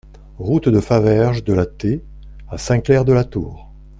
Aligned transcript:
Route 0.39 0.67
de 0.67 0.79
Faverges 0.79 1.43
de 1.43 1.53
la 1.53 1.67
T 1.67 2.03
à 2.49 2.57
Saint-Clair-de-la-Tour 2.57 3.71